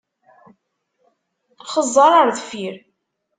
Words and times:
Xeẓẓeṛ 1.71 2.11
ar 2.21 2.29
deffir! 2.35 2.75